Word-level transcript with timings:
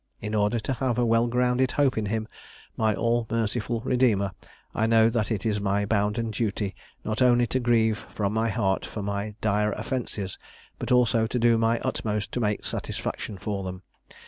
In 0.19 0.33
order 0.33 0.59
to 0.61 0.73
have 0.73 0.97
a 0.97 1.05
well 1.05 1.27
grounded 1.27 1.73
hope 1.73 1.95
in 1.95 2.07
him, 2.07 2.27
my 2.75 2.95
all 2.95 3.27
merciful 3.29 3.81
Redeemer, 3.81 4.31
I 4.73 4.87
know 4.87 5.11
that 5.11 5.29
it 5.31 5.45
is 5.45 5.61
my 5.61 5.85
bounden 5.85 6.31
duty 6.31 6.73
not 7.05 7.21
only 7.21 7.45
to 7.45 7.59
grieve 7.59 7.99
from 7.99 8.33
my 8.33 8.49
heart 8.49 8.83
for 8.83 9.03
my 9.03 9.35
dire 9.41 9.73
offences, 9.73 10.39
but 10.79 10.91
also 10.91 11.27
to 11.27 11.37
do 11.37 11.55
my 11.55 11.79
utmost 11.81 12.31
to 12.31 12.39
make 12.39 12.65
satisfaction 12.65 13.37
for 13.37 13.63
them. 13.63 13.83